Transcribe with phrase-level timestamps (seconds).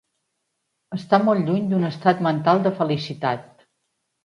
[0.97, 3.65] Està molt lluny d'un estat mental de felicitat.